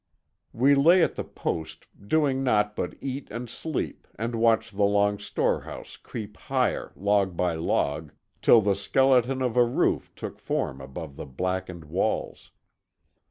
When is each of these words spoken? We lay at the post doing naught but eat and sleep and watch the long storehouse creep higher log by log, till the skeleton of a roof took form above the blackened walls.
We 0.51 0.73
lay 0.73 1.03
at 1.03 1.13
the 1.13 1.23
post 1.23 1.85
doing 2.07 2.43
naught 2.43 2.75
but 2.75 2.95
eat 3.01 3.27
and 3.29 3.47
sleep 3.47 4.07
and 4.15 4.33
watch 4.33 4.71
the 4.71 4.81
long 4.81 5.19
storehouse 5.19 5.95
creep 5.95 6.37
higher 6.37 6.91
log 6.95 7.37
by 7.37 7.53
log, 7.53 8.11
till 8.41 8.61
the 8.61 8.73
skeleton 8.73 9.43
of 9.43 9.55
a 9.55 9.63
roof 9.63 10.11
took 10.15 10.39
form 10.39 10.81
above 10.81 11.17
the 11.17 11.27
blackened 11.27 11.85
walls. 11.85 12.49